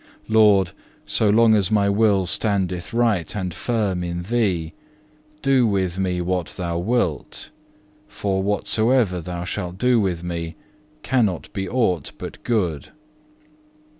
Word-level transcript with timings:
Lord, 0.27 0.71
so 1.05 1.29
long 1.29 1.53
as 1.53 1.69
my 1.69 1.87
will 1.87 2.25
standeth 2.25 2.91
right 2.91 3.35
and 3.35 3.53
firm 3.53 4.03
in 4.03 4.23
Thee, 4.23 4.73
do 5.43 5.67
with 5.67 5.99
me 5.99 6.21
what 6.21 6.47
Thou 6.57 6.79
wilt, 6.79 7.51
for 8.07 8.41
whatsoever 8.41 9.21
Thou 9.21 9.43
shalt 9.43 9.77
do 9.77 9.99
with 9.99 10.23
me 10.23 10.55
cannot 11.03 11.53
be 11.53 11.69
aught 11.69 12.13
but 12.17 12.43
good. 12.43 12.89